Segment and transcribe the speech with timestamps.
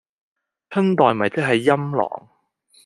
[0.71, 2.27] 春袋咪即係陰嚢